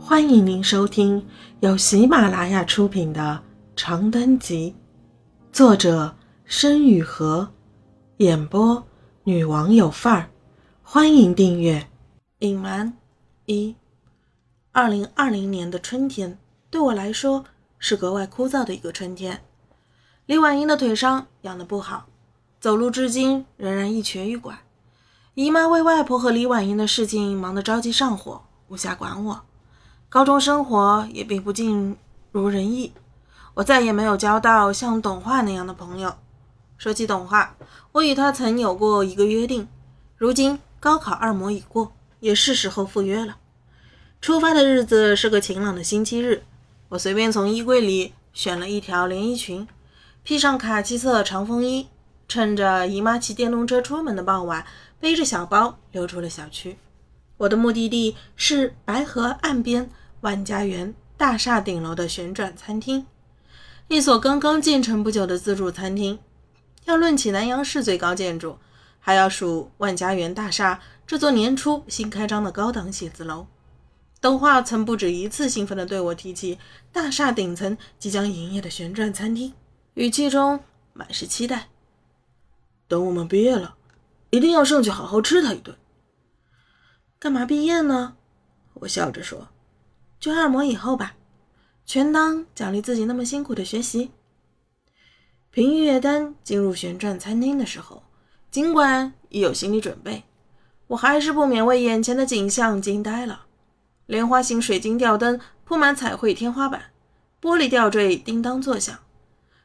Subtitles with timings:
[0.00, 1.26] 欢迎您收听
[1.60, 3.42] 由喜马拉雅出品的
[3.76, 4.74] 《长灯集》，
[5.54, 7.48] 作者申雨禾，
[8.18, 8.82] 演播
[9.24, 10.30] 女王有范儿。
[10.82, 11.88] 欢迎订阅。
[12.38, 12.96] 隐瞒
[13.46, 13.74] 一，
[14.72, 16.38] 二零二零年的春天
[16.70, 17.44] 对我来说
[17.78, 19.42] 是格外枯燥的一个春天。
[20.26, 22.06] 李婉英的腿伤养得不好，
[22.60, 24.58] 走路至今仍然一瘸一拐。
[25.34, 29.42] 姨妈为外婆和李婉英的事情忙得着急上火，无暇管我。
[30.10, 31.94] 高中生活也并不尽
[32.32, 32.94] 如人意，
[33.52, 36.14] 我再也没有交到像董化那样的朋友。
[36.78, 37.54] 说起董化，
[37.92, 39.68] 我与他曾有过一个约定，
[40.16, 43.36] 如今高考二模已过，也是时候赴约了。
[44.22, 46.42] 出发的日子是个晴朗的星期日，
[46.88, 49.68] 我随便从衣柜里选了一条连衣裙，
[50.22, 51.88] 披上卡其色长风衣，
[52.26, 54.64] 趁着姨妈骑电动车出门的傍晚，
[54.98, 56.78] 背着小包溜出了小区。
[57.38, 63.06] 我的目的地是白河岸边万家园大厦顶楼的旋转餐厅，
[63.88, 66.18] 一所刚刚建成不久的自助餐厅。
[66.84, 68.58] 要论起南阳市最高建筑，
[68.98, 73.46] 还要数万家园大厦这座年初新开张的高档写字楼。
[74.20, 76.58] 董化曾不止一次兴奋地对我提起
[76.90, 79.52] 大厦顶层即将营业的旋转餐厅，
[79.94, 80.58] 语气中
[80.92, 81.68] 满是期待。
[82.88, 83.76] 等我们毕业了，
[84.30, 85.76] 一定要上去好好吃他一顿。
[87.20, 88.14] 干嘛毕业呢？
[88.74, 89.48] 我笑着说
[90.20, 91.16] ：“就二模以后吧，
[91.84, 94.12] 全当奖励自己那么辛苦的学习。”
[95.50, 98.04] 凭预约单进入旋转餐厅的时候，
[98.52, 100.22] 尽管已有心理准备，
[100.86, 103.46] 我还是不免为眼前的景象惊呆了。
[104.06, 106.92] 莲花形水晶吊灯铺满彩绘天花板，
[107.42, 108.96] 玻璃吊坠叮当作响，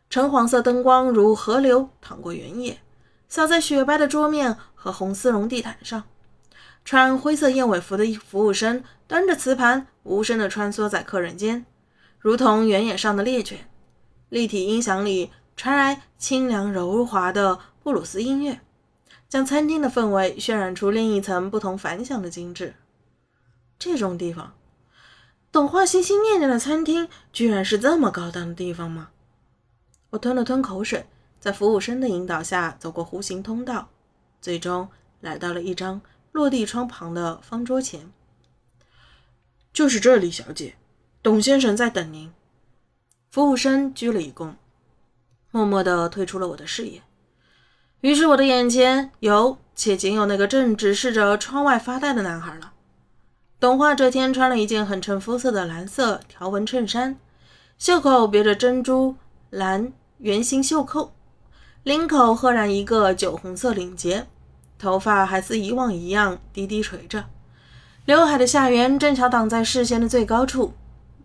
[0.09, 2.81] 橙黄色灯光如河流淌过原野，
[3.29, 6.05] 洒在雪白的桌面和红丝绒地毯上。
[6.85, 11.65] 穿灰色燕尾服的服务生端着瓷盘，无声地穿梭在客人间，
[12.19, 13.69] 如同原野上的猎犬。
[14.29, 18.59] 立体音响里传来清凉柔滑的布鲁斯音乐，
[19.29, 22.75] 将餐厅的氛围渲染出另一层不同凡响的精致。
[23.79, 24.53] 这种地方，
[25.51, 29.09] 董化心心念念的餐厅，居然是这么高档的地方吗？
[30.09, 31.05] 我吞了吞口水，
[31.39, 33.89] 在服务生的引导下走过弧形通道，
[34.41, 34.89] 最终
[35.21, 36.01] 来到了一张。
[36.33, 38.11] 落地窗旁的方桌前，
[39.71, 40.75] 就是这里，小姐，
[41.21, 42.33] 董先生在等您。
[43.29, 44.55] 服务生鞠了一躬，
[45.51, 47.03] 默默地退出了我的视野。
[48.01, 52.73] 于是我的眼前有且仅有那个正直视着窗外发呆的男孩了。
[53.59, 57.15] 董化这天穿了一件很衬肤色的蓝色条纹衬衫，
[57.77, 59.15] 袖口别着珍珠
[59.51, 61.13] 蓝圆形袖扣，
[61.83, 64.25] 领口赫然一个酒红色领结。
[64.83, 67.23] 头发还似以往一样低低垂着，
[68.03, 70.73] 刘海的下缘正巧挡在视线的最高处。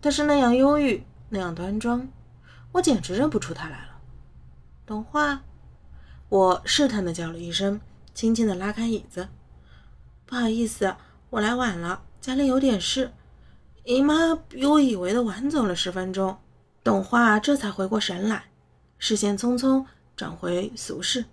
[0.01, 2.07] 他是那样忧郁，那样端庄，
[2.71, 3.99] 我简直认不出他来了。
[4.85, 5.41] 董化，
[6.29, 7.81] 我试探地叫了一声，
[8.13, 9.27] 轻轻地拉开椅子。
[10.25, 10.95] 不好意思，
[11.29, 13.11] 我来晚了，家里有点事。
[13.83, 16.37] 姨妈比我以为的晚走了十分钟。
[16.81, 18.45] 董化这才回过神来，
[18.97, 19.83] 视线匆匆
[20.15, 21.25] 转回俗世。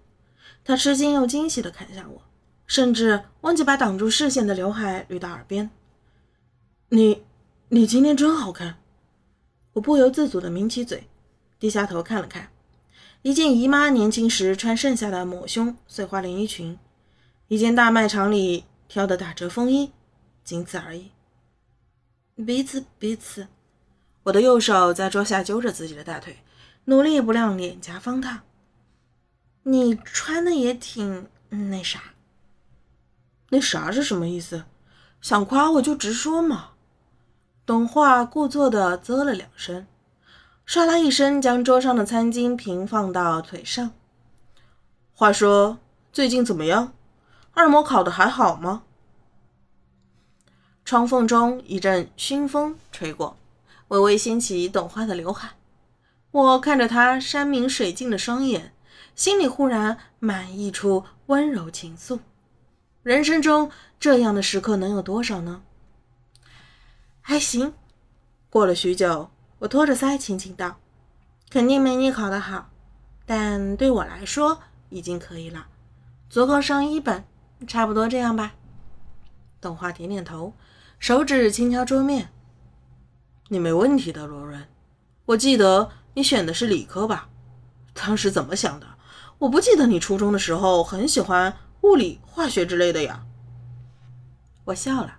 [0.67, 2.21] 他吃惊又惊喜地看向我，
[2.67, 5.71] 甚至忘记把挡住视线的刘海捋到耳边。
[6.89, 7.23] 你，
[7.69, 8.77] 你今天真好看。
[9.75, 11.07] 我不由自主地抿起嘴，
[11.61, 12.51] 低下头看了看，
[13.23, 16.77] 一件姨妈年轻时穿剩下的抹胸碎花连衣裙，
[17.47, 19.93] 一件大卖场里挑的打折风衣，
[20.43, 21.13] 仅此而已。
[22.45, 23.47] 彼此彼此。
[24.25, 26.39] 我的右手在桌下揪着自己的大腿，
[26.87, 28.41] 努力不让脸颊方烫。
[29.69, 32.01] 你穿的也挺那啥，
[33.49, 34.63] 那啥是什么意思？
[35.21, 36.69] 想夸我就直说嘛。
[37.65, 39.89] 董化故作的啧了两声，
[40.65, 43.91] 唰啦一声将桌上的餐巾平放到腿上。
[45.13, 45.79] 话说
[46.13, 46.93] 最近怎么样？
[47.51, 48.85] 二模考的还好吗？
[50.85, 53.37] 窗缝中一阵熏风吹过，
[53.89, 55.57] 微微掀起董化的刘海。
[56.31, 58.73] 我看着他山明水净的双眼。
[59.17, 62.21] 心里忽然满溢出温柔情愫。
[63.03, 65.63] 人生中这样的时刻能有多少呢？
[67.23, 67.73] 还行。
[68.51, 69.31] 过了许久，
[69.61, 70.77] 我托着腮轻轻道
[71.49, 72.69] ：“肯定没你考得好，
[73.25, 74.61] 但对我来说
[74.91, 75.67] 已经可以了，
[76.29, 77.25] 足够上一本，
[77.67, 78.55] 差不多这样吧。”
[79.63, 80.53] 董华点点头，
[80.99, 82.29] 手指轻敲桌面
[83.49, 84.69] ：“你没问题的，罗润。
[85.25, 87.31] 我记得你选的是理科吧？
[87.95, 88.87] 当时怎么想的？”
[89.39, 93.25] 我不记得你初中的时候很喜欢物理、化学之类的呀。
[94.65, 95.19] 我笑了，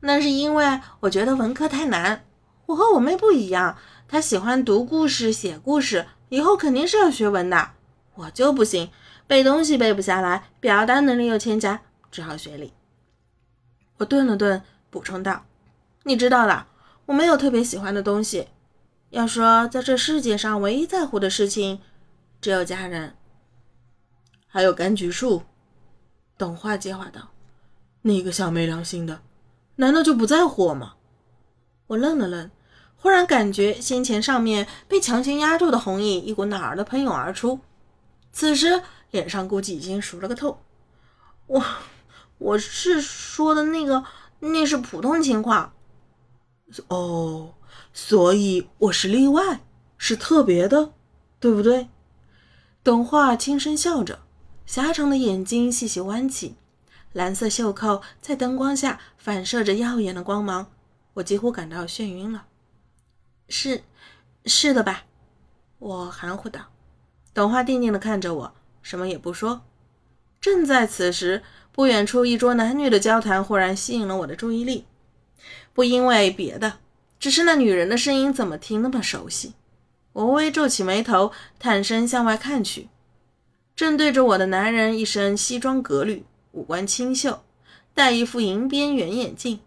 [0.00, 2.24] 那是因为我觉得文科太难。
[2.66, 7.72] 我和我妹不一样，她喜欢读故事、写故事，以后肯定是要学文的。
[8.14, 8.90] 我就不行，
[9.26, 12.72] 背东西背不下来，表达能力又欠佳，只好学理。
[13.98, 15.44] 我顿了顿，补充道
[16.04, 16.66] ：“你知道的，
[17.06, 18.48] 我没有特别喜欢的东西。
[19.10, 21.80] 要说在这世界上唯一在乎的事情，
[22.40, 23.14] 只有家人，
[24.52, 25.42] 还有柑橘树。”
[26.36, 27.30] 董话接话道
[28.02, 29.22] ：“你个小没良心的，
[29.76, 30.96] 难道就不在乎我吗？”
[31.88, 32.50] 我愣了愣，
[32.96, 37.60] 忽然感觉先前上面被强行压住的红印一股脑儿的喷涌而出，
[38.30, 40.62] 此时脸上估计已经熟了个透。
[41.46, 41.64] 我。
[42.38, 44.02] 我是说的那个，
[44.40, 45.74] 那是普通情况。
[46.88, 47.54] 哦，
[47.92, 49.60] 所以我是例外，
[49.96, 50.92] 是特别的，
[51.38, 51.88] 对不对？
[52.82, 54.22] 董话轻声笑着，
[54.72, 56.54] 狭长的眼睛细细弯起，
[57.12, 60.68] 蓝色袖扣在灯光下反射着耀眼的光芒，
[61.12, 62.46] 我几乎感到眩晕了。
[63.50, 63.82] 是，
[64.46, 65.04] 是的吧？
[65.78, 66.70] 我含糊道。
[67.34, 69.60] 董话定定地看着我，什么也不说。
[70.40, 71.42] 正在此时。
[71.70, 74.86] 不远处，一桌男女的交谈忽然吸引了我的注意力，
[75.74, 76.78] 不因为别的，
[77.20, 79.52] 只是那女人的声音怎么听那么熟悉。
[80.14, 82.88] 我微皱起眉头，探身向外看去，
[83.74, 87.42] 正对着我的男人，一身西装革履，五官清秀，
[87.94, 89.60] 戴一副银边圆眼镜，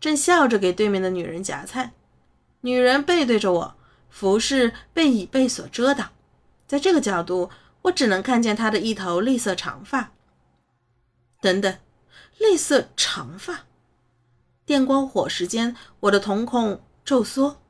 [0.00, 1.92] 正笑着给对面的女人夹菜。
[2.60, 3.74] 女人背对着我，
[4.08, 6.10] 服饰被椅背所遮挡，
[6.66, 7.50] 在这个角度，
[7.82, 10.12] 我只能看见她的一头栗色长发。
[11.40, 11.76] 等等，
[12.38, 13.66] 绿色长发。
[14.64, 17.60] 电光火石间，我的瞳孔骤缩，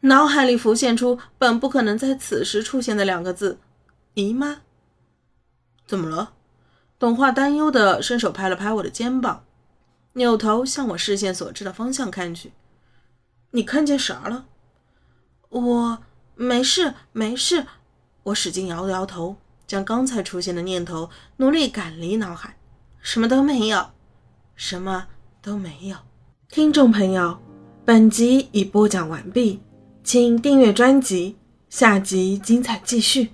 [0.00, 3.60] 脑海里浮现出本不可能在此时出现的两个字：
[4.14, 4.62] 姨妈。
[5.92, 6.32] 怎么了？
[6.98, 9.44] 董话担忧的伸手拍了拍我的肩膀，
[10.14, 12.54] 扭头向我视线所至的方向看去。
[13.50, 14.46] 你看见啥了？
[15.50, 15.98] 我
[16.34, 17.66] 没事，没事。
[18.22, 19.36] 我使劲摇了摇头，
[19.66, 22.56] 将刚才出现的念头努力赶离脑海。
[23.02, 23.90] 什么都没有，
[24.56, 25.08] 什么
[25.42, 25.98] 都没有。
[26.48, 27.38] 听众朋友，
[27.84, 29.60] 本集已播讲完毕，
[30.02, 31.36] 请订阅专辑，
[31.68, 33.32] 下集精彩继续。